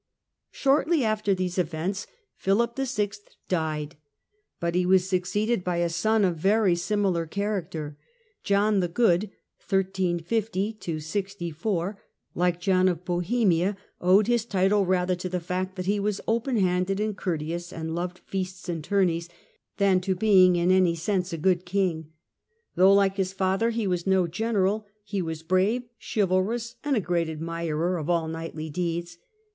[0.51, 3.11] John tins Shortly after these events Philip VI.
[3.47, 3.97] died,
[4.59, 7.99] but he was ?35() 64 succeeded by a son of very similar character.
[8.43, 9.29] John the Good,
[12.33, 16.57] like John of Bohemia, owed his title rather to the fact that he was" open
[16.57, 19.29] handed and courteous and loved feasts and tourneys,"
[19.77, 22.11] than to being in any sense a good King.
[22.73, 27.29] Though like his father he was no general, he was brave, chivalrous and a great
[27.29, 29.19] admirer of all knightly deeds.